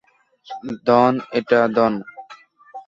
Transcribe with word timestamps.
ধন 0.87 1.13
এটা 1.37 1.59
ধন। 1.75 1.93